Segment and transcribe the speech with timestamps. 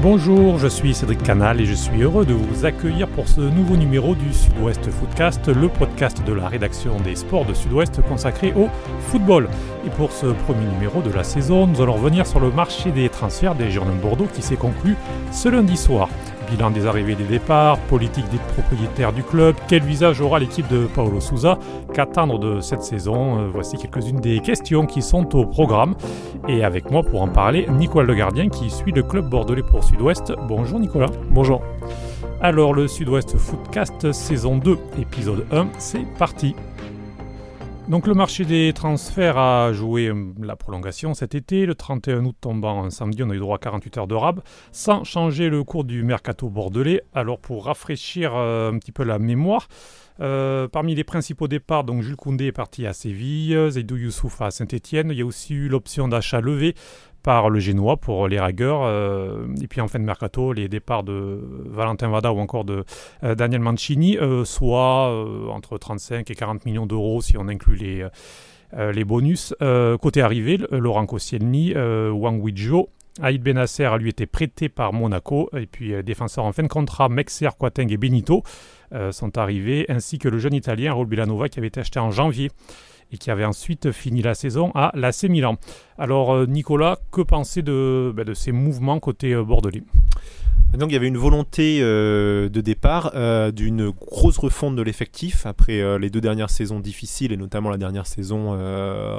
[0.00, 3.76] Bonjour, je suis Cédric Canal et je suis heureux de vous accueillir pour ce nouveau
[3.76, 8.68] numéro du Sud-Ouest Footcast, le podcast de la rédaction des sports de Sud-Ouest consacré au
[9.08, 9.48] football.
[9.84, 13.08] Et pour ce premier numéro de la saison, nous allons revenir sur le marché des
[13.08, 14.94] transferts des Girondins de Bordeaux qui s'est conclu
[15.32, 16.08] ce lundi soir
[16.50, 20.68] bilan des arrivées et des départs, politique des propriétaires du club, quel visage aura l'équipe
[20.68, 21.58] de Paolo Souza,
[21.92, 23.38] qu'attendre de cette saison?
[23.40, 25.94] Euh, Voici quelques-unes des questions qui sont au programme.
[26.48, 29.84] Et avec moi pour en parler, Nicolas Le Gardien qui suit le club bordelais pour
[29.84, 30.32] Sud-Ouest.
[30.46, 31.10] Bonjour Nicolas.
[31.30, 31.60] Bonjour.
[32.40, 36.54] Alors le Sud-Ouest Footcast saison 2, épisode 1, c'est parti.
[37.88, 41.64] Donc le marché des transferts a joué euh, la prolongation cet été.
[41.64, 44.42] Le 31 août tombant un samedi, on a eu droit à 48 heures de rab,
[44.72, 47.00] sans changer le cours du mercato bordelais.
[47.14, 49.68] Alors pour rafraîchir euh, un petit peu la mémoire,
[50.20, 54.50] euh, parmi les principaux départs, donc Jules Koundé est parti à Séville, Zaidou Youssouf à
[54.50, 55.08] Saint-Etienne.
[55.10, 56.74] Il y a aussi eu l'option d'achat levé
[57.28, 58.84] par le Génois pour les Ragueurs.
[58.84, 62.86] Euh, et puis en fin de mercato, les départs de Valentin Vada ou encore de
[63.22, 65.14] euh, Daniel Mancini, euh, soit
[65.52, 68.08] entre 35 et 40 millions d'euros si on inclut les,
[68.94, 69.54] les bonus.
[70.00, 72.40] côté arrivé, Laurent Koscielny, Wang
[73.20, 75.50] Aïd Benasser a lui été prêté par Monaco.
[75.56, 78.42] Et puis défenseurs en fin de contrat, Mexer, Quateng et Benito
[79.10, 82.50] sont arrivés, ainsi que le jeune Italien Raul Bilanova qui avait été acheté en janvier
[83.12, 85.56] et qui avait ensuite fini la saison à l'AC Milan.
[85.96, 89.82] Alors euh, Nicolas, que penser de, ben, de ces mouvements côté euh, bordelais?
[90.76, 93.12] Donc il y avait une volonté euh, de départ
[93.52, 98.06] d'une grosse refonte de l'effectif après les deux dernières saisons difficiles et notamment la dernière
[98.06, 98.50] saison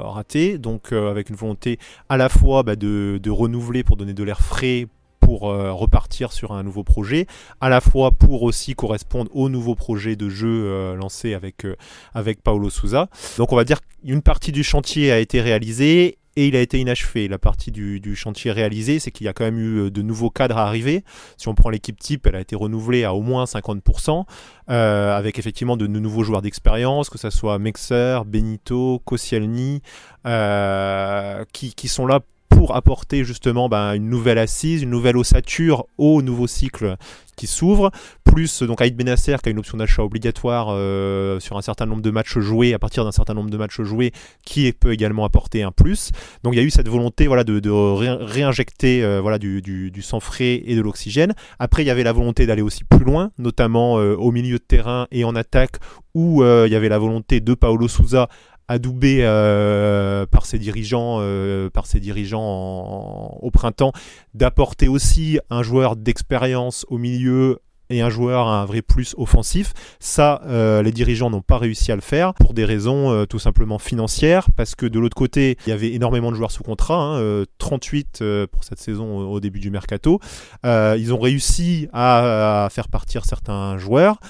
[0.04, 0.58] ratée.
[0.58, 4.86] Donc avec une volonté à la fois bah, de, renouveler pour donner de l'air frais
[5.30, 7.26] pour euh, repartir sur un nouveau projet,
[7.60, 11.76] à la fois pour aussi correspondre au nouveau projet de jeu euh, lancé avec, euh,
[12.14, 13.08] avec Paolo Souza.
[13.38, 16.78] Donc on va dire qu'une partie du chantier a été réalisée et il a été
[16.78, 17.28] inachevé.
[17.28, 20.56] La partie du, chantier réalisé, c'est qu'il y a quand même eu de nouveaux cadres
[20.56, 21.04] à arriver.
[21.36, 24.24] Si on prend l'équipe type, elle a été renouvelée à au moins 50%,
[24.68, 29.82] avec effectivement de, nouveaux joueurs d'expérience, que ce soit Mexer, Benito, Koscielny,
[30.24, 32.20] qui, qui, sont là
[32.60, 36.96] pour apporter justement ben, une nouvelle assise, une nouvelle ossature au nouveau cycle
[37.34, 37.90] qui s'ouvre,
[38.22, 42.02] plus donc Aïd Benasser qui a une option d'achat obligatoire euh, sur un certain nombre
[42.02, 44.12] de matchs joués, à partir d'un certain nombre de matchs joués,
[44.44, 46.10] qui peut également apporter un plus.
[46.42, 50.60] Donc il y a eu cette volonté voilà, de, réinjecter euh, voilà, du, sang frais
[50.62, 51.32] et de l'oxygène.
[51.58, 54.64] Après il y avait la volonté d'aller aussi plus loin, notamment euh, au milieu de
[54.64, 55.76] terrain et en attaque,
[56.12, 58.28] où il y avait la volonté de Paolo Souza
[58.70, 63.92] adoubé euh, par ses dirigeants, euh, par ses dirigeants au printemps,
[64.34, 67.58] d'apporter aussi un joueur d'expérience au milieu
[67.92, 69.72] et un joueur à un vrai plus offensif.
[69.98, 73.80] Ça, euh, les dirigeants n'ont pas réussi à le faire pour des raisons tout simplement
[73.80, 77.20] financières, parce que de l'autre côté, il y avait énormément de joueurs sous contrat,
[77.58, 80.20] 38 hein, pour cette saison au, début du mercato.
[80.62, 84.20] ils ont réussi à faire partir certains joueurs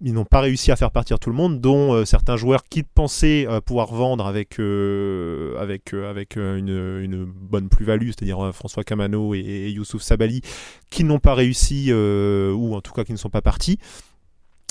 [0.00, 2.82] ils n'ont pas réussi à faire partir tout le monde, dont euh, certains joueurs qui
[2.82, 9.38] pensaient euh, pouvoir vendre avec, euh, avec, avec une, bonne plus-value, c'est-à-dire François Camano et,
[9.38, 10.42] et Youssouf Sabali,
[10.90, 13.78] qui n'ont pas réussi, ou en tout cas qui ne sont pas partis.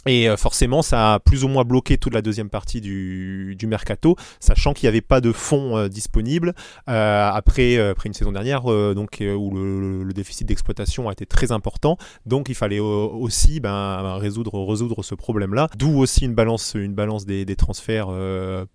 [0.07, 3.67] Et euh, forcément, ça a plus ou moins bloqué toute la deuxième partie du, du
[3.67, 6.53] mercato, sachant qu'il n'y avait pas de fonds euh, disponibles
[6.89, 8.63] euh, après, après une saison dernière,
[8.95, 11.97] donc où le, déficit d'exploitation a été très important.
[12.25, 15.67] Donc, il fallait aussi ben, résoudre, résoudre ce problème-là.
[15.77, 18.07] D'où aussi une balance, une balance des, des transferts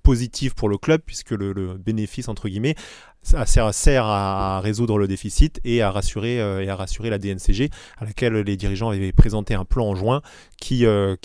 [0.04, 2.76] positifs pour le club, puisque le, le bénéfice entre guillemets
[3.22, 7.70] ça sert, à résoudre le déficit et à rassurer euh, et à rassurer la DNCG
[7.98, 10.22] à laquelle les dirigeants avaient présenté un plan en juin
[10.60, 11.16] qui euh,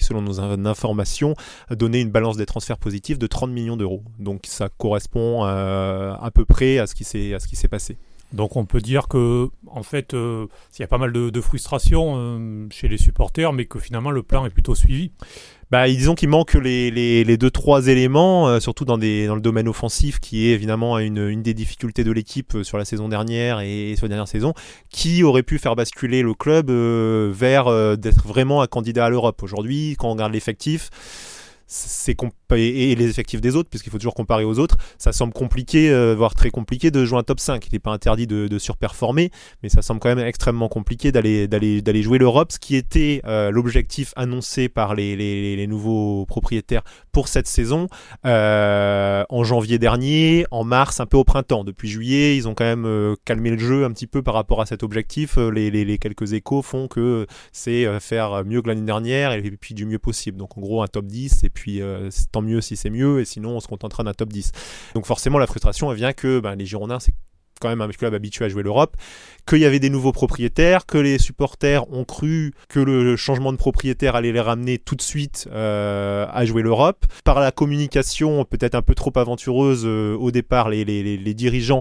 [0.00, 1.34] selon nos informations
[1.70, 4.02] donnait une balance des transferts positifs de 30 millions d'euros.
[4.18, 7.98] Donc ça correspond euh, à peu près à ce qui s'est passé.
[8.32, 12.88] Donc on peut dire que en fait il y a pas mal de, frustration chez
[12.88, 15.12] les supporters mais que finalement le plan est plutôt suivi.
[15.70, 20.46] Bah, disons qu'il manque les, deux trois éléments, euh, surtout dans, le domaine offensif, qui
[20.46, 24.04] est évidemment une, une des difficultés de l'équipe euh, sur la saison dernière et sur
[24.04, 24.54] la dernière saison,
[24.90, 29.42] qui aurait pu faire basculer le club euh, vers d'être vraiment un candidat à l'Europe.
[29.42, 30.90] Aujourd'hui, quand on regarde l'effectif,
[31.66, 32.14] c'est
[32.56, 36.14] et les effectifs des autres, puisqu'il faut toujours comparer aux autres, ça semble compliqué, euh,
[36.14, 37.66] voire très compliqué de jouer un top 5.
[37.66, 39.30] Il n'est pas interdit de, surperformer,
[39.62, 44.12] mais ça semble quand même extrêmement compliqué d'aller, jouer l'Europe, ce qui était euh, l'objectif
[44.16, 47.88] annoncé par les, les, nouveaux propriétaires pour cette saison
[48.24, 51.64] euh, en janvier dernier, en mars, un peu au printemps.
[51.64, 54.66] Depuis juillet, ils ont quand même calmé le jeu un petit peu par rapport à
[54.66, 55.36] cet objectif.
[55.36, 59.84] Les, les quelques échos font que c'est faire mieux que l'année dernière et puis du
[59.84, 60.38] mieux possible.
[60.38, 61.80] Donc en gros un top 10 et puis
[62.32, 64.52] tant mieux si c'est mieux, et sinon on se contentera d'un top 10.
[64.94, 67.14] Donc forcément la frustration vient que ben, les Girondins c'est
[67.60, 68.96] quand même un club habitué à jouer l'Europe,
[69.46, 73.56] qu'il y avait des nouveaux propriétaires, que les supporters ont cru que le changement de
[73.56, 77.06] propriétaire allait les ramener tout de suite euh, à jouer l'Europe.
[77.24, 81.80] Par la communication peut-être un peu trop aventureuse euh, au départ, les, les, dirigeants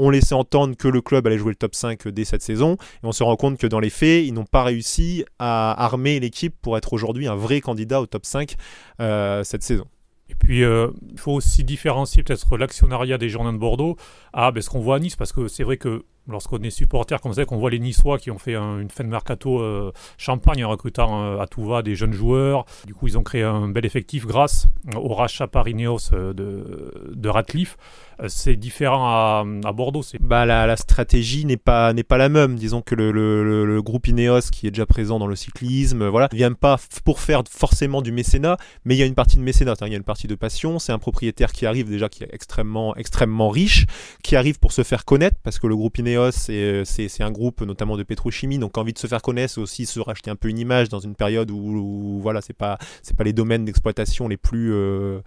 [0.00, 2.76] ont laissé entendre que le club allait jouer le top 5 dès cette saison.
[3.02, 6.18] Et on se rend compte que dans les faits, ils n'ont pas réussi à armer
[6.20, 8.56] l'équipe pour être aujourd'hui un vrai candidat au top 5
[9.00, 9.84] euh, cette saison.
[10.30, 13.96] Et puis, euh, il faut aussi différencier peut-être l'actionnariat des Girondins de Bordeaux
[14.32, 17.20] à ben, ce qu'on voit à Nice, parce que c'est vrai que lorsqu'on est supporter
[17.20, 20.64] comme ça, qu'on voit les Niçois qui ont fait une fin de mercato euh, champagne
[20.64, 22.64] en recrutant à tout va des jeunes joueurs.
[22.86, 27.28] Du coup, ils ont créé un bel effectif grâce au rachat par Ineos de, de
[27.28, 27.76] Ratcliffe.
[28.22, 29.06] Euh, c'est différent
[29.64, 30.02] à, Bordeaux.
[30.20, 32.56] Bah, la, stratégie n'est pas, n'est pas la même.
[32.56, 36.52] Disons que le, groupe Ineos, qui est déjà présent dans le cyclisme, voilà, ne vient
[36.52, 39.88] pas pour faire forcément du mécénat, mais il y a une partie de mécénat, il
[39.88, 40.78] y a une partie de passion.
[40.78, 43.86] C'est un propriétaire qui arrive déjà, qui est extrêmement, extrêmement riche,
[44.22, 47.60] qui arrive pour se faire connaître, parce que le groupe Ineos, c'est, c'est, un groupe
[47.62, 50.48] notamment de pétrochimie, donc envie de se faire connaître, c'est aussi se racheter un peu
[50.48, 54.36] une image dans une période où, voilà, c'est pas, c'est pas les domaines d'exploitation les
[54.36, 55.20] plus, euh,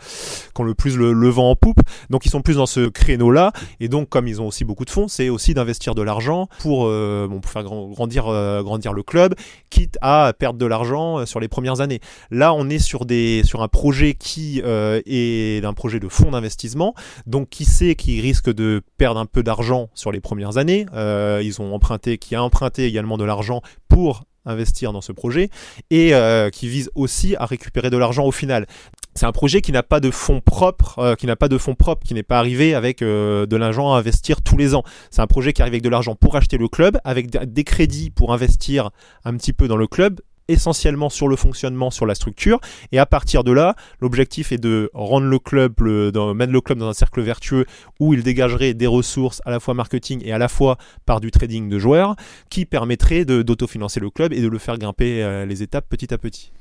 [0.53, 1.81] qui ont le plus le, le vent en poupe.
[2.09, 3.51] Donc ils sont plus dans ce créneau-là.
[3.79, 6.85] Et donc, comme ils ont aussi beaucoup de fonds, c'est aussi d'investir de l'argent pour,
[6.87, 9.35] euh, bon, pour faire grandir, euh, grandir le club,
[9.69, 11.99] quitte à perdre de l'argent euh, sur les premières années.
[12.31, 16.93] Là, on est sur, des, sur un projet qui est un projet de fonds d'investissement.
[17.25, 20.85] Donc, qui sait qui risque de perdre un peu d'argent sur les premières années.
[20.93, 25.49] ils ont emprunté, qui a emprunté également de l'argent pour investir dans ce projet
[25.89, 26.13] et
[26.51, 28.67] qui vise aussi à récupérer de l'argent au final
[29.15, 31.75] c'est un projet qui n'a pas de fonds propres, euh, qui n'a pas de fonds
[31.75, 34.83] propres, qui n'est pas arrivé avec euh, de l'argent à investir tous les ans.
[35.11, 38.09] C'est un projet qui arrive avec de l'argent pour acheter le club, avec des crédits
[38.09, 38.91] pour investir
[39.25, 42.59] un petit peu dans le club, essentiellement sur le fonctionnement, sur la structure.
[42.91, 46.87] Et à partir de là, l'objectif est de rendre le club, mettre le club dans
[46.87, 47.65] un cercle vertueux
[47.99, 51.31] où il dégagerait des ressources à la fois marketing et à la fois par du
[51.31, 52.15] trading de joueurs,
[52.49, 56.17] qui permettrait d'autofinancer le club et de le faire grimper euh, les étapes petit à
[56.17, 56.51] petit.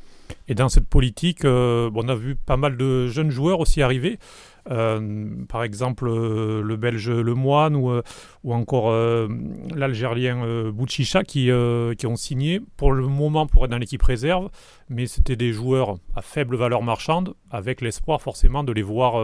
[0.48, 4.18] Et dans cette politique, euh, on a vu pas mal de jeunes joueurs aussi arriver.
[4.70, 7.90] Euh, par exemple, euh, le Belge Le Moine ou,
[8.44, 8.92] ou encore
[9.74, 11.50] l'Algérien Bouchicha qui,
[11.98, 14.50] qui ont signé pour le moment pour être dans l'équipe réserve,
[14.88, 19.16] mais c'était des joueurs à faible valeur marchande avec l'espoir forcément de les voir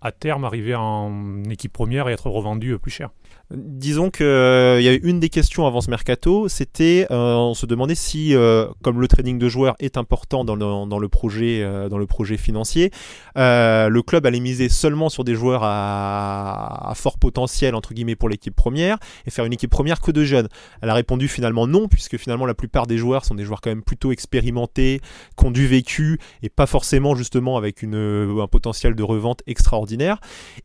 [0.00, 3.10] à terme arriver en équipe première et être revendus plus cher.
[3.54, 7.64] Disons qu'il euh, y a une des questions avant ce mercato, c'était euh, on se
[7.64, 12.06] demandait si, euh, comme le trading de joueurs est important dans le, projet, dans le
[12.06, 12.90] projet financier,
[13.36, 18.54] le club allait miser seulement sur des joueurs à, fort potentiel entre guillemets pour l'équipe
[18.54, 20.48] première et faire une équipe première que de jeunes.
[20.82, 23.70] Elle a répondu finalement non, puisque finalement la plupart des joueurs sont des joueurs quand
[23.70, 25.00] même plutôt expérimentés,
[25.38, 30.18] qui ont du vécu et pas forcément justement avec un potentiel de revente extraordinaire.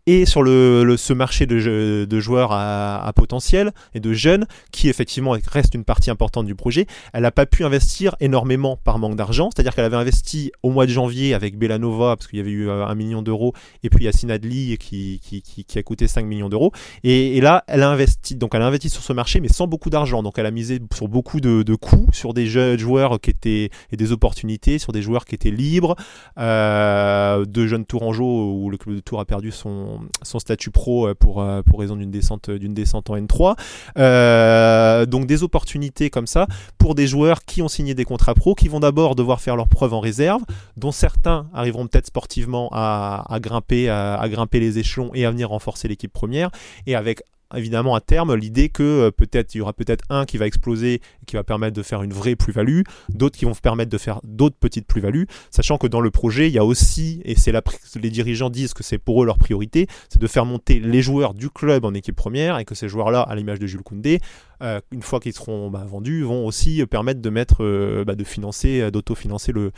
[0.07, 2.70] Et sur ce marché de, de joueurs à
[3.15, 6.87] potentiel et de jeunes, qui effectivement reste une partie importante du projet.
[7.13, 10.85] Elle n'a pas pu investir énormément par manque d'argent, c'est-à-dire qu'elle avait investi au mois
[10.85, 13.53] de janvier avec Bellanova, parce qu'il y avait eu euh, un million d'euros,
[13.83, 16.71] et puis Yacine Adli qui, qui, qui, a coûté 5 millions d'euros.
[17.03, 19.89] Et, là, elle a investi, donc elle a investi sur ce marché, mais sans beaucoup
[19.89, 20.23] d'argent.
[20.23, 23.69] Donc elle a misé sur beaucoup de, de coûts, sur des jeunes joueurs qui étaient,
[23.91, 25.95] et des opportunités, sur des joueurs qui étaient libres,
[26.37, 31.15] euh, de jeunes Tourangeau où le club de Tours a perdu son, statut pro euh,
[31.15, 33.55] pour, pour raison d'une descente d'une descente en N3.
[33.97, 38.55] Euh, donc des opportunités comme ça pour des joueurs qui ont signé des contrats pro,
[38.55, 40.41] qui vont d'abord devoir faire leurs preuves en réserve,
[40.77, 45.87] dont certains arriveront peut-être sportivement à, grimper, à, grimper les échelons et à venir renforcer
[45.87, 46.51] l'équipe première,
[46.87, 47.23] et avec
[47.55, 51.01] évidemment à terme l'idée que euh, peut-être il y aura peut-être un qui va exploser
[51.27, 54.57] qui va permettre de faire une vraie plus-value, d'autres qui vont permettre de faire d'autres
[54.59, 57.51] petites plus-values, sachant que dans le projet il y a aussi et c'est
[57.95, 61.33] les dirigeants disent que c'est pour eux leur priorité, c'est de faire monter les joueurs
[61.33, 64.19] du club en équipe première et que ces joueurs-là, à l'image de Jules Koundé,
[64.61, 68.23] euh, une fois qu'ils seront bah, vendus, vont aussi permettre de mettre, euh, bah, de
[68.23, 69.71] financer, euh, d'autofinancer le,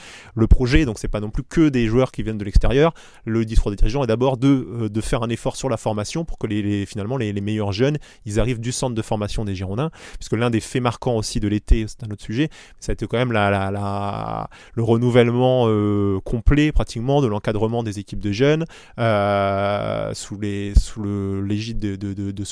[0.48, 0.86] projet.
[0.86, 2.94] Donc c'est pas non plus que des joueurs qui viennent de l'extérieur.
[3.26, 6.48] Le discours des dirigeants est d'abord de, faire un effort sur la formation pour que
[6.48, 10.50] les, finalement les, meilleurs jeunes, ils arrivent du centre de formation des Girondins, puisque l'un
[10.50, 12.50] des faits marquants aussi de l'été, c'est un autre sujet,
[12.80, 15.68] ça a été quand même le renouvellement
[16.22, 18.66] complet pratiquement de l'encadrement des équipes de jeunes
[20.14, 22.44] sous l'égide de, de, de,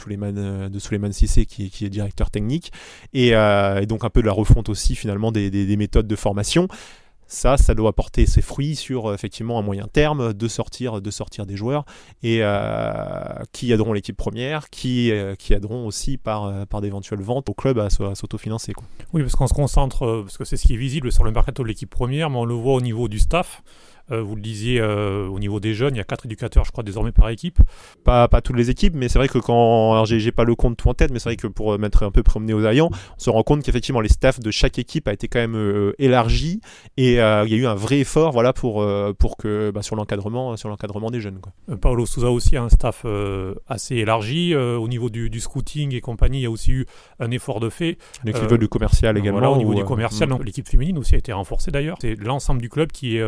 [1.11, 2.71] Sissé qui est directeur technique
[3.15, 6.67] euh, et, donc un peu de la refonte aussi finalement des, méthodes de formation
[7.27, 11.11] ça, ça doit porter ses fruits sur euh, effectivement un moyen terme de sortir, de
[11.11, 11.85] sortir des joueurs
[12.23, 13.13] et euh,
[13.53, 17.89] qui aideront l'équipe première, qui, qui aideront aussi par, par d'éventuelles ventes au club à,
[17.89, 18.73] s'autofinancer.
[19.13, 21.63] Oui, parce qu'on se concentre, parce que c'est ce qui est visible sur le mercato
[21.63, 23.63] de l'équipe première, mais on le voit au niveau du staff.
[24.12, 26.72] Euh, vous le disiez, euh, au niveau des jeunes, il y a quatre éducateurs, je
[26.72, 27.60] crois, désormais par équipe.
[28.03, 29.93] Pas, pas toutes les équipes, mais c'est vrai que quand.
[29.93, 32.12] Alors, j'ai pas le compte tout en tête, mais c'est vrai que pour mettre un
[32.12, 35.13] peu promené aux aillants, on se rend compte qu'effectivement, les staffs de chaque équipe a
[35.13, 36.62] été quand même élargi
[36.98, 38.86] et il y a eu un vrai effort voilà, pour,
[39.17, 40.55] pour que, bah, sur l'encadrement
[41.12, 41.39] des jeunes.
[41.39, 41.77] Quoi.
[41.77, 43.05] Paolo Souza aussi a un staff
[43.67, 44.55] assez élargi.
[44.55, 46.86] au niveau du, du, scouting et compagnie, il y a aussi eu
[47.20, 47.98] un effort de fait.
[48.25, 49.53] Niveau du commercial également.
[49.53, 51.98] au niveau du commercial, l'équipe féminine aussi a été renforcée d'ailleurs.
[52.01, 53.24] C'est l'ensemble du club qui est,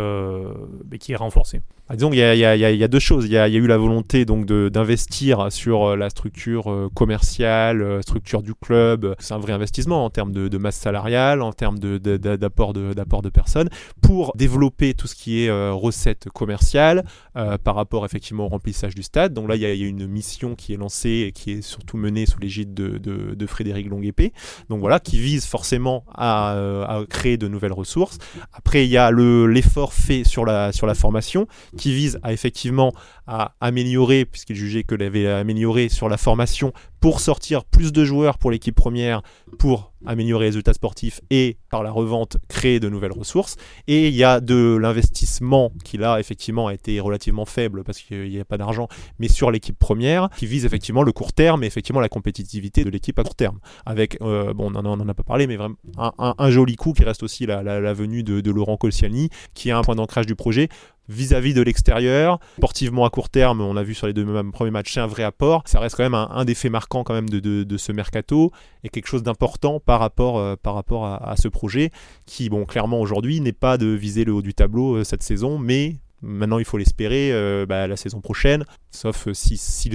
[1.00, 1.62] qui est renforcé.
[1.90, 3.26] Ah, disons qu'il y, a deux choses.
[3.26, 8.02] Il y, a, eu la volonté donc d'investir sur euh, la structure euh, commerciale, euh,
[8.02, 9.14] structure du club.
[9.20, 13.68] C'est un vrai investissement en termes de, masse salariale, en termes d'apport de, de, personnes,
[14.02, 19.34] pour développer tout ce qui est recette commerciale par rapport effectivement au remplissage du stade.
[19.34, 22.26] Donc là, il y, a, une mission qui est lancée et qui est surtout menée
[22.26, 24.32] sous l'égide de, Frédéric Longuepé.
[24.70, 28.20] Donc voilà, qui vise forcément à, créer de nouvelles ressources.
[28.54, 31.48] Après, il y a l'effort fait sur la, sur la formation
[31.92, 32.94] vise à effectivement
[33.28, 38.38] à améliorer, puisqu'il jugeait que l'avait amélioré sur la formation pour sortir plus de joueurs
[38.38, 39.24] pour l'équipe première,
[39.60, 43.58] pour améliorer les résultats sportifs et par la revente créer de nouvelles ressources.
[43.88, 48.30] Et il y a de l'investissement qui là effectivement a été relativement faible parce qu'il
[48.30, 48.88] n'y a pas d'argent,
[49.20, 52.90] mais sur l'équipe première qui vise effectivement le court terme et effectivement la compétitivité de
[52.90, 53.60] l'équipe à court terme.
[53.86, 57.24] Avec, euh, bon on n'en a pas parlé, mais vraiment un, joli coup qui reste
[57.24, 60.70] aussi la, venue de, Laurent Colciani qui est un point d'ancrage du projet
[61.10, 62.40] vis-à-vis de l'extérieur.
[62.58, 65.62] Sportivement court terme, on a vu sur les deux premiers matchs, c'est un vrai apport.
[65.66, 68.52] Ça reste quand même un, des faits marquants quand même de, ce mercato
[68.84, 71.92] et quelque chose d'important par rapport, euh, à, ce projet
[72.26, 75.60] qui, bon, clairement aujourd'hui n'est pas de viser le haut du tableau euh, cette saison,
[75.60, 79.92] mais Maintenant, il faut l'espérer euh, bah, la saison prochaine, sauf s'il si,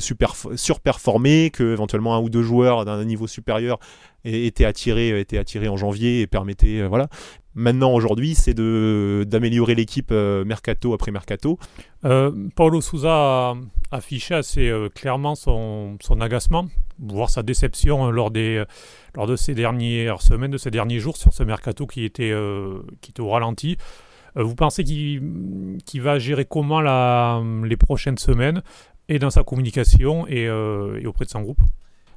[0.56, 3.78] surperformé, que éventuellement un ou deux joueurs d'un niveau supérieur
[4.24, 7.08] étaient attirés, étaient attirés en janvier et permettaient, voilà.
[7.58, 11.58] Maintenant, aujourd'hui, c'est d'améliorer l'équipe euh, mercato après mercato.
[12.04, 13.54] Euh, Paulo Souza a
[13.90, 16.68] affiché assez euh, clairement son, son, agacement,
[17.00, 18.62] voire sa déception lors, des,
[19.16, 22.32] lors de ces dernières semaines, de ces derniers jours sur ce mercato qui était,
[23.00, 23.76] qui était au ralenti.
[24.34, 26.80] Vous pensez qu'il va gérer comment
[27.62, 28.62] les prochaines semaines
[29.08, 31.60] et dans sa communication et, et auprès de son groupe?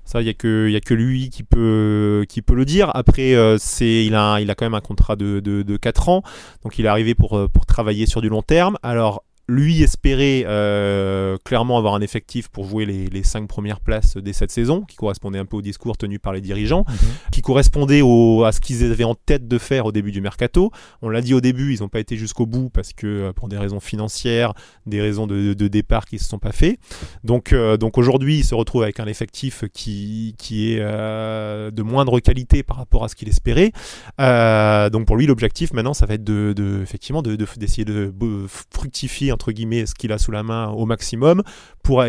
[0.03, 2.91] Ça, il n'y a, que, lui qui peut, le dire.
[2.94, 6.24] Après, euh, il, a, il a quand même un contrat de, de, de 4 ans,
[6.63, 8.77] donc il est arrivé pour, euh, pour travailler sur du long terme.
[8.84, 14.17] Alors, lui espérait euh, clairement avoir un effectif pour jouer les, les, cinq premières places
[14.17, 16.96] dès cette saison, qui correspondait un peu au discours tenu par les dirigeants, mhm.
[17.31, 20.72] qui correspondait au, à ce qu'ils avaient en tête de faire au début du mercato.
[21.01, 23.50] On l'a dit au début, ils n'ont pas été jusqu'au bout parce que euh, pour
[23.50, 24.53] des raisons financières,
[24.86, 26.79] des raisons de, de, départ qui ne se sont pas faits.
[27.24, 32.20] Donc, euh, donc aujourd'hui, il se retrouve avec un effectif qui, qui est de moindre
[32.20, 33.72] qualité par rapport à ce qu'il espérait.
[34.17, 39.31] donc pour lui, l'objectif maintenant, ça va être de, de effectivement d'essayer de, de fructifier
[39.41, 41.41] entre ce qu'il a sous la main au maximum
[41.83, 42.05] pour,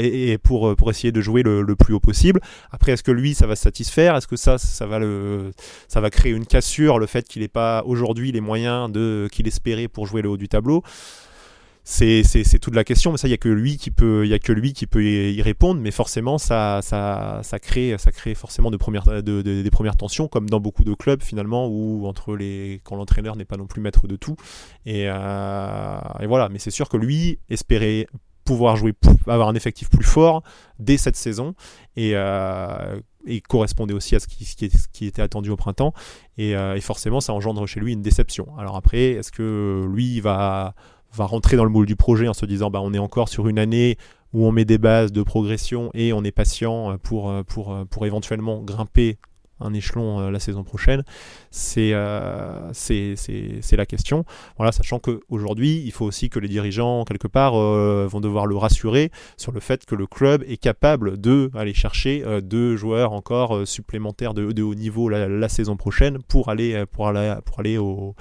[0.76, 2.40] pour essayer de jouer le, plus haut possible.
[2.70, 4.16] Après, est-ce que lui, ça va se satisfaire?
[4.16, 5.00] Est-ce que ça, ça va,
[5.88, 8.90] ça va créer une cassure, le fait qu'il n'ait pas aujourd'hui les moyens
[9.30, 10.82] qu'il espérait pour jouer le haut du tableau?
[11.84, 14.38] C'est, toute la question, mais ça, il n'y a que lui qui peut, y a
[14.38, 18.70] que lui qui peut y, répondre, mais forcément, ça, ça, ça, crée, ça crée forcément
[18.70, 23.44] des premières tensions, comme dans beaucoup de clubs finalement, où entre les, quand l'entraîneur n'est
[23.44, 24.36] pas non plus maître de tout,
[24.86, 26.48] et, euh, et voilà.
[26.48, 28.06] Mais c'est sûr que lui espérait
[28.44, 28.92] pouvoir jouer,
[29.26, 30.42] avoir un effectif plus fort
[30.78, 31.54] dès cette saison,
[31.96, 35.94] et euh, et correspondait aussi à ce qui, était attendu au printemps.
[36.38, 38.48] Euh, et, forcément, ça engendre chez lui une déception.
[38.58, 40.74] Alors après, est-ce que lui va
[41.14, 43.48] va rentrer dans le moule du projet en se disant bah, on est encore sur
[43.48, 43.96] une année
[44.32, 47.84] où on met des bases de progression et on est patient pour, euh, pour, euh,
[47.84, 49.18] pour éventuellement grimper
[49.60, 51.04] un échelon euh, la saison prochaine,
[51.52, 52.72] c'est la
[53.86, 54.24] question.
[54.56, 59.12] Voilà, sachant qu'aujourd'hui, il faut aussi que les dirigeants, quelque part, vont devoir le rassurer
[59.36, 64.34] sur le fait que le club est capable de aller chercher deux joueurs encore supplémentaires
[64.34, 68.16] de, de haut niveau la, la, saison prochaine pour aller, pour aller, pour aller au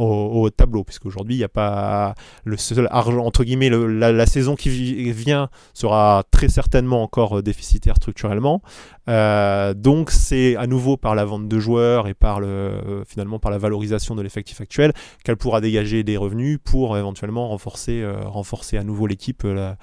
[0.00, 2.14] au, tableau, puisque aujourd'hui il n'y a pas
[2.44, 7.96] le seul argent, entre guillemets, la, saison qui vient sera très certainement encore euh, déficitaire
[7.96, 8.62] structurellement.
[9.10, 13.38] Euh, donc c'est à nouveau par la vente de joueurs et par le, euh, finalement
[13.38, 14.92] par la valorisation de l'effectif actuel
[15.24, 19.76] qu'elle pourra dégager des revenus pour éventuellement renforcer, renforcer à nouveau l'équipe la,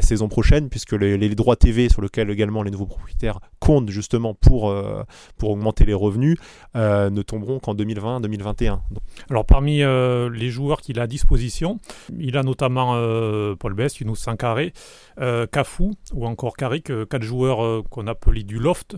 [0.00, 4.74] saison prochaine, puisque les, droits TV sur lesquels également les nouveaux propriétaires comptent justement pour,
[5.36, 6.38] pour augmenter les revenus
[6.74, 8.78] ne tomberont qu'en 2020-2021.
[9.28, 11.80] Alors par parmi euh, les joueurs qu'il a à disposition,
[12.16, 14.72] il a notamment euh, Paul Bess, Yunus Sankaré,
[15.20, 18.96] euh, Kafou ou encore Karik, quatre joueurs qu'on appelait du loft,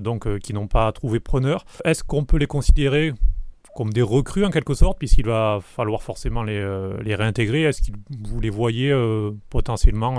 [0.00, 1.64] donc qui n'ont pas trouvé preneur.
[1.84, 3.12] Est-ce qu'on peut les considérer
[3.74, 6.60] comme des recrues en quelque sorte, puisqu'il va falloir forcément les,
[7.02, 7.62] les réintégrer?
[7.62, 7.96] Est-ce que
[8.28, 8.92] vous les voyez
[9.48, 10.14] potentiellement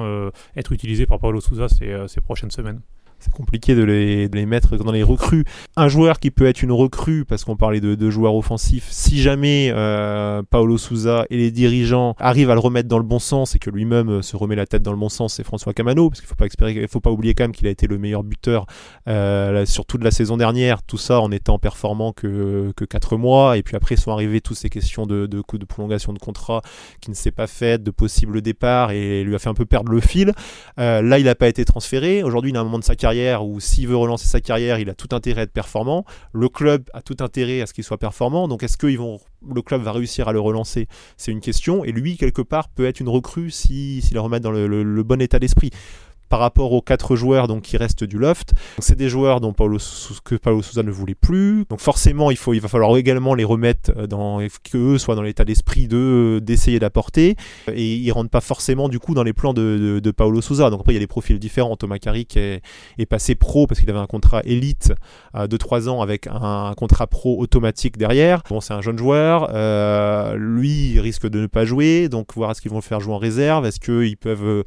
[0.56, 2.82] être utilisés par Paulo Souza ces prochaines semaines?
[3.24, 5.46] C'est compliqué de les, de les, mettre dans les recrues.
[5.76, 9.72] Un joueur qui peut être une recrue, parce qu'on parlait de, joueurs offensifs, si jamais
[9.74, 13.60] euh, Paolo Souza et les dirigeants arrivent à le remettre dans le bon sens et
[13.60, 16.20] que lui-même euh, se remet la tête dans le bon sens, c'est François Camano, parce
[16.20, 16.36] qu'il faut
[16.90, 18.66] faut pas oublier quand même qu'il a été le meilleur buteur
[19.08, 23.58] euh, sur toute la saison dernière, tout ça en étant performant que, que 4 mois,
[23.58, 26.62] et puis après sont arrivées toutes ces questions de, de, de prolongation de contrat
[27.02, 29.92] qui ne s'est pas faite, de possible départ, et lui a fait un peu perdre
[29.92, 30.34] le fil.
[30.80, 32.24] Euh, là, il n'a pas été transféré.
[32.24, 33.13] Aujourd'hui, il a un moment de sa carrière
[33.44, 36.06] ou s'il veut relancer sa carrière, il a tout intérêt à être performant.
[36.32, 38.48] Le club a tout intérêt à ce qu'il soit performant.
[38.48, 40.88] Donc est-ce que le club va réussir à le relancer?
[41.18, 41.84] C'est une question.
[41.84, 45.04] Et lui, quelque part, peut être une recrue s'il si, si la remet dans le
[45.04, 45.72] bon état d'esprit
[46.34, 48.56] par rapport aux quatre joueurs donc qui restent du loft.
[48.80, 49.78] C'est des joueurs dont Paulo,
[50.26, 51.64] que Paulo Souza ne voulait plus.
[51.70, 55.22] Donc forcément, il, faut, il va falloir également les remettre euh, dans que soient dans
[55.22, 57.36] l'état d'esprit de d'essayer d'apporter.
[57.72, 60.72] Et ils rentrent pas forcément du coup dans les plans de, de, Paulo Souza.
[60.72, 61.76] Donc après, il y a des profils différents.
[61.76, 62.64] Thomas Carrick est,
[62.98, 64.92] est passé pro parce qu'il avait un contrat élite
[65.36, 68.42] euh, de 3 ans avec un, contrat pro automatique derrière.
[68.50, 69.52] Bon, c'est un jeune joueur.
[69.54, 72.10] Euh, lui, il risque de ne pas jouer.
[72.10, 73.68] Donc voir est-ce qu'ils vont le faire jouer en réserve.
[73.68, 74.64] Est-ce qu'ils peuvent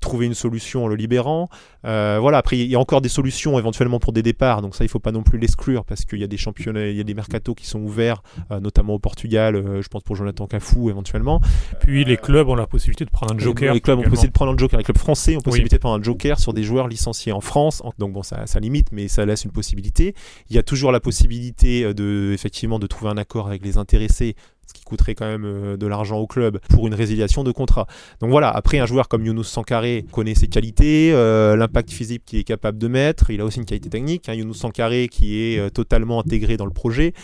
[0.00, 1.48] trouver une solution en le libérant.
[1.84, 4.84] Euh, voilà, après il y a encore des solutions éventuellement pour des départs, donc ça
[4.84, 7.04] il faut pas non plus l'exclure parce qu'il y a des championnats, il y a
[7.04, 10.90] des mercatos qui sont ouverts, euh, notamment au Portugal, euh, je pense pour Jonathan Cafou
[10.90, 11.40] éventuellement.
[11.80, 13.72] Puis les clubs ont la possibilité de prendre un joker.
[13.72, 15.98] Les, clubs ont possibilité de prendre un joker, les clubs français ont possibilité de prendre
[15.98, 19.24] un joker sur des joueurs licenciés en France, donc bon ça, ça limite, mais ça
[19.24, 20.14] laisse une possibilité.
[20.48, 24.36] Il y a toujours la possibilité de effectivement de trouver un accord avec les intéressés
[24.72, 27.86] qui coûterait quand même euh, de l'argent au club pour une résiliation de contrat.
[28.20, 32.38] Donc voilà, après un joueur comme Younous Sankaré connaît ses qualités, euh, l'impact physique qu'il
[32.38, 35.58] est capable de mettre, il a aussi une qualité technique, hein, Younous Sankaré qui est
[35.58, 37.14] euh, totalement intégré dans le projet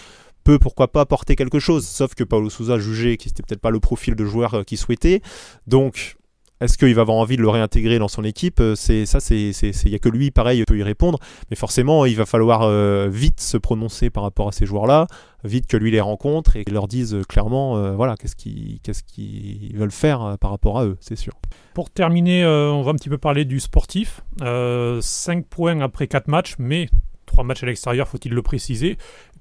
[0.44, 3.70] peut pourquoi pas apporter quelque chose, sauf que Paulo Souza jugeait qu'il n'était peut-être pas
[3.70, 5.20] le profil de joueur qu'il souhaitait.
[5.66, 6.16] Donc
[6.60, 9.50] est-ce qu'il va avoir envie de le réintégrer dans son équipe euh, C'est ça, c'est
[9.50, 11.18] il y a que lui, pareil, peut y répondre.
[11.50, 15.06] Mais forcément, il va falloir euh, vite se prononcer par rapport à ces joueurs-là,
[15.44, 19.76] vite que lui les rencontre et leur dise euh, clairement, voilà, qu'est-ce qu'ils qu'est-ce qu'ils
[19.76, 21.34] veulent faire par rapport à eux, c'est sûr.
[21.74, 24.22] Pour terminer, on va un petit peu parler du sportif.
[24.40, 26.88] 5 points après 4 matchs, mais
[27.26, 28.96] 3 matchs à l'extérieur, faut-il le préciser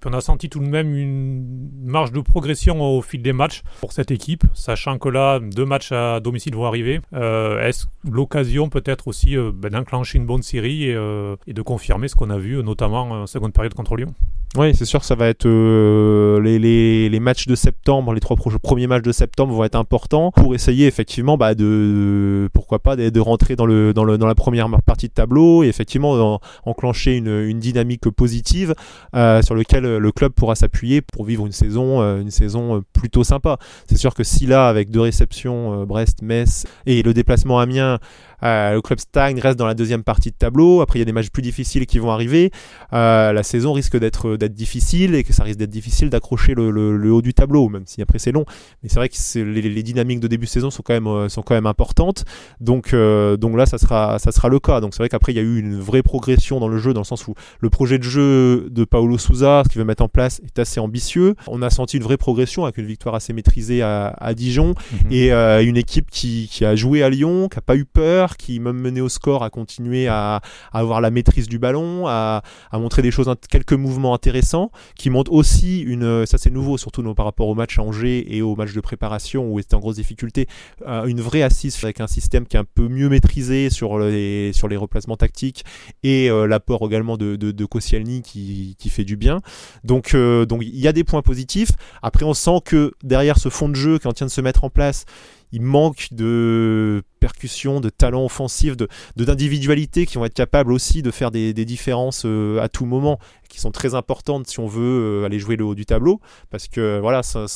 [0.05, 3.91] on a senti tout de même une marge de progression au fil des matchs pour
[3.91, 7.01] cette équipe, sachant que là, deux matchs à domicile vont arriver.
[7.13, 12.07] Euh, est-ce l'occasion peut-être aussi euh, ben, d'enclencher une bonne série euh, et, de confirmer
[12.07, 14.13] ce qu'on a vu, notamment en seconde période contre Lyon?
[14.57, 19.11] Oui, c'est sûr ça va être les, matchs de septembre, les trois premiers matchs de
[19.11, 24.35] septembre vont être importants pour essayer effectivement bah, de pourquoi pas de, rentrer dans la
[24.35, 28.75] première partie de tableau et effectivement enclencher une, une, dynamique positive
[29.13, 33.23] sur lequel le club pourra s'appuyer pour vivre une saison, euh, une saison euh, plutôt
[33.23, 33.57] sympa.
[33.87, 37.63] C'est sûr que si là, avec deux réceptions, euh, Brest, Metz et le déplacement à
[37.63, 37.99] Amiens,
[38.41, 40.81] le club stagne, reste dans la deuxième partie de tableau.
[40.81, 42.51] Après, il y a des matchs plus difficiles qui vont arriver.
[42.91, 47.33] la saison risque d'être difficile et que ça risque d'être difficile d'accrocher le, haut du
[47.33, 48.45] tableau, même si après c'est long.
[48.83, 51.41] Mais c'est vrai que les, les, dynamiques de début de saison sont quand même sont
[51.41, 52.25] quand même importantes.
[52.59, 54.81] Donc donc là, ça sera ça sera le cas.
[54.81, 57.01] Donc c'est vrai qu'après il y a eu une vraie progression dans le jeu, dans
[57.01, 60.09] le sens où le projet de jeu de Paolo Souza, ce qu'il veut mettre en
[60.09, 61.35] place est assez ambitieux.
[61.47, 65.11] On a senti une vraie progression avec une victoire assez maîtrisée à, Dijon mhm.
[65.11, 68.59] et euh, une équipe qui, a joué à Lyon, qui a pas eu peur, qui
[68.59, 70.41] même mené au score a continué à,
[70.73, 72.41] avoir la maîtrise du ballon, à,
[72.73, 77.25] montrer des choses, quelques mouvements intéressants, qui montrent aussi une, ça c'est nouveau surtout par
[77.25, 80.47] rapport au match à Angers et au match de préparation où c'était en grosse difficulté,
[80.87, 84.51] euh, une vraie assise avec un système qui est un peu mieux maîtrisé sur les,
[84.53, 85.63] sur les replacements tactiques
[86.03, 89.41] et euh, l'apport également de, de, Koscielny qui, fait du bien.
[89.83, 91.71] Donc euh, donc il y a des points positifs.
[92.01, 94.63] Après on sent que derrière ce fond de jeu qui en train de se mettre
[94.63, 95.05] en place,
[95.51, 101.09] il manque de percussion, de talent offensif, de d'individualité qui vont être capables aussi de
[101.09, 103.17] faire des, différences euh, à tout moment,
[103.49, 106.67] qui sont très importantes si on veut euh, aller jouer le haut du tableau, parce
[106.67, 107.47] que voilà, sans,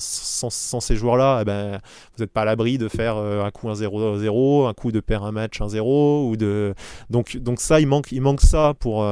[0.00, 1.78] sans, ces joueurs-là, eh ben,
[2.16, 5.26] vous n'êtes pas à l'abri de faire euh, un coup 1-0-0, un coup de perdre
[5.26, 6.74] un match 1-0, ou de
[7.10, 9.06] donc donc ça, il manque il manque ça pour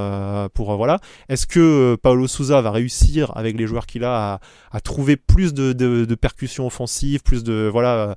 [0.54, 0.98] pour voilà.
[1.28, 4.40] Est-ce que Paulo Souza va réussir avec les joueurs qu'il a
[4.72, 8.16] à, trouver plus de, de, de percussion offensive, plus de voilà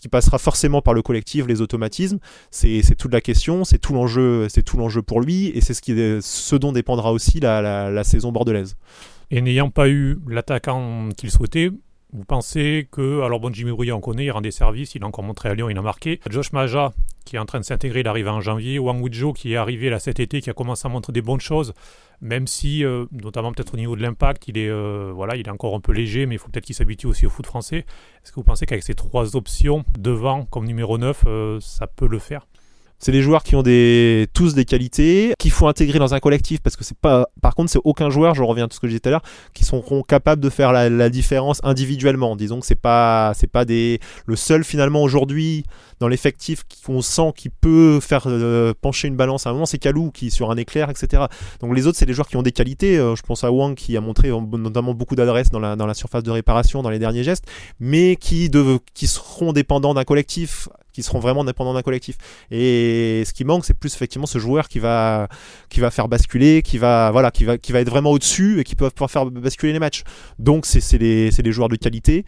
[0.00, 2.18] qui passera forcément par le collectif, les automatismes.
[2.50, 5.82] C'est toute la question, c'est tout l'enjeu, c'est tout l'enjeu pour lui, et c'est ce,
[5.82, 8.76] qui, ce dont dépendra aussi la, saison bordelaise.
[9.30, 11.70] Et n'ayant pas eu l'attaquant qu'il souhaitait,
[12.12, 15.06] vous pensez que, alors bon, Jimmy Brouillard, on connaît, il rend des services, il a
[15.06, 16.20] encore montré à Lyon, il a marqué.
[16.28, 16.92] Josh Maja,
[17.24, 18.78] qui est en train de s'intégrer, il arrive en janvier.
[18.78, 21.40] Wang Wuzhou qui est arrivé là cet été, qui a commencé à montrer des bonnes
[21.40, 21.72] choses,
[22.20, 25.50] même si, euh, notamment peut-être au niveau de l'impact, il, est, euh, voilà, il est
[25.50, 27.86] encore un peu léger, mais il faut peut-être qu'il s'habitue aussi au foot français.
[28.24, 32.08] Est-ce que vous pensez qu'avec ces trois options devant comme numéro 9, euh, ça peut
[32.08, 32.46] le faire?
[33.00, 36.76] C'est des joueurs qui ont tous des qualités, qu'il faut intégrer dans un collectif parce
[36.76, 36.84] que
[37.40, 39.12] par contre, c'est aucun joueur, je reviens à tout ce que je disais tout à
[39.12, 39.22] l'heure,
[39.54, 42.36] qui seront capables de faire la, différence individuellement.
[42.36, 45.64] Disons que c'est pas, pas le seul finalement aujourd'hui
[45.98, 49.78] dans l'effectif qu'on sent qui peut faire euh, pencher une balance à un moment, c'est
[49.78, 51.24] Kalou qui sur un éclair, etc.
[51.60, 52.98] Donc les autres, c'est des joueurs qui ont des qualités.
[52.98, 56.30] Euh, je pense à Wang qui a montré notamment beaucoup d'adresse dans la, surface de
[56.30, 57.44] réparation, dans les derniers gestes,
[57.80, 58.50] mais qui
[59.06, 60.68] seront dépendants d'un collectif
[61.00, 62.16] qui seront vraiment dépendants d'un collectif.
[62.50, 65.28] Et ce qui manque, c'est plus effectivement ce joueur qui va,
[65.90, 69.26] faire basculer, qui va, voilà, qui va, être vraiment au-dessus et qui peut pouvoir faire
[69.26, 70.02] basculer les matchs.
[70.38, 72.24] Donc c'est les joueurs de qualité.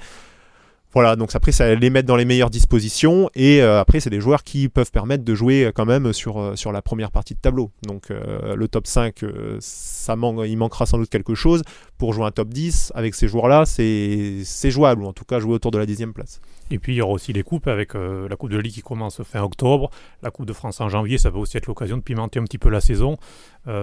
[0.94, 3.30] Voilà, donc après, ça les mettre dans les meilleures dispositions.
[3.34, 6.54] Et euh, après, c'est des joueurs qui peuvent permettre de jouer quand même sur, euh,
[6.54, 7.70] sur la première partie de tableau.
[7.86, 9.24] Donc euh, le top 5,
[9.60, 11.62] ça il manquera sans doute quelque chose.
[11.96, 15.54] Pour jouer un top 10, avec ces joueurs-là, c'est jouable, ou en tout cas jouer
[15.54, 16.40] autour de la dixième place.
[16.70, 19.22] Et puis il y aura aussi les coupes avec la Coupe de Ligue qui commence
[19.22, 19.90] fin octobre,
[20.22, 22.58] la Coupe de France en janvier, ça peut aussi être l'occasion de pimenter un petit
[22.58, 23.18] peu la saison,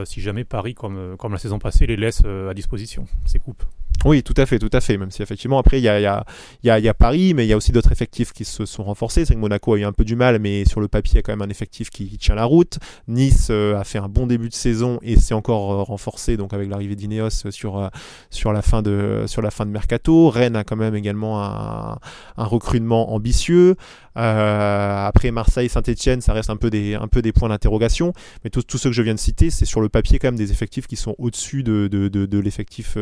[0.03, 3.63] si jamais Paris, comme, comme la saison passée, les laisse à disposition, ces coupes.
[4.05, 4.97] Oui, tout à fait, tout à fait.
[4.97, 8.31] Même si effectivement, après, il y a, Paris, mais il y a aussi d'autres effectifs
[8.31, 9.25] qui se sont renforcés.
[9.25, 11.19] C'est que Monaco a eu un peu du mal, mais sur le papier, il y
[11.19, 12.79] a quand même un effectif qui, tient la route.
[13.07, 16.53] Nice euh, a fait un bon début de saison et s'est encore euh, renforcé donc
[16.53, 17.87] avec l'arrivée d'Ineos sur, euh,
[18.29, 20.29] sur, la fin de, sur la fin de mercato.
[20.29, 21.99] Rennes a quand même également un,
[22.37, 23.75] un recrutement ambitieux.
[24.19, 28.13] Euh, après Marseille, Saint-Etienne, ça reste un peu des, un peu des points d'interrogation.
[28.43, 30.51] Mais tous ceux que je viens de citer, c'est sur le papier quand même des
[30.51, 32.97] effectifs qui sont au-dessus de, de, de, de l'effectif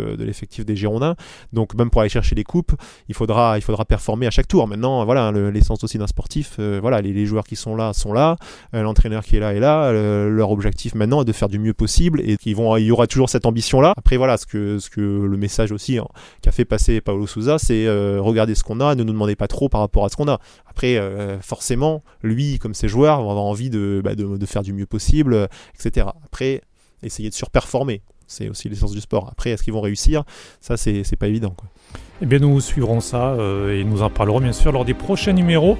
[0.66, 1.16] des Girondins.
[1.54, 2.74] Donc même pour aller chercher les coupes,
[3.10, 4.68] il faudra, il faudra performer à chaque tour.
[4.68, 8.38] Maintenant, voilà, l'essence aussi d'un sportif, euh, voilà, les, joueurs qui sont là sont là,
[8.74, 9.92] euh, l'entraîneur qui est là est là.
[9.92, 13.08] leur objectif maintenant est de faire du mieux possible et qu'ils vont, il y aura
[13.08, 13.94] toujours cette ambition-là.
[13.98, 16.06] Après voilà, ce que, ce que le message aussi hein,
[16.42, 17.88] qu'a fait passer Paolo Souza, c'est
[18.20, 20.40] regardez ce qu'on a, ne nous demandez pas trop par rapport à ce qu'on a.
[20.70, 24.74] Après, euh, forcément, lui, comme ses joueurs, vont avoir envie bah, de, de, faire du
[24.74, 26.08] mieux possible, etc.
[26.26, 26.62] Après,
[27.04, 28.02] essayer de surperformer.
[28.28, 29.30] C'est aussi l'essence du sport.
[29.32, 30.24] Après, est-ce qu'ils vont réussir?
[30.62, 31.54] Ça, c'est pas évident.
[31.56, 31.68] Quoi.
[32.22, 35.34] Eh bien, nous suivrons ça euh, et nous en parlerons bien sûr lors des prochains
[35.34, 35.78] numéros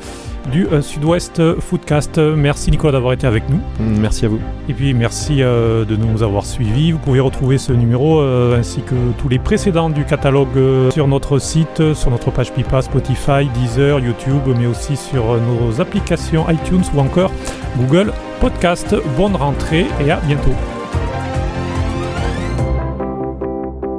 [0.52, 2.20] du euh, Sud-Ouest Foodcast.
[2.20, 3.58] Merci Nicolas d'avoir été avec nous.
[3.80, 4.40] Mm, merci à vous.
[4.70, 6.92] Et puis merci euh, de nous avoir suivis.
[6.92, 11.94] Vous pouvez retrouver ce numéro ainsi que tous les précédents du catalogue sur notre site,
[11.94, 17.32] sur notre page Pipa, Spotify, Deezer, YouTube, mais aussi sur nos applications iTunes ou encore
[17.78, 18.96] Google Podcast.
[19.18, 20.54] Bonne rentrée et à bientôt.